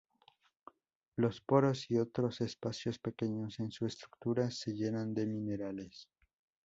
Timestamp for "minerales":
5.27-6.09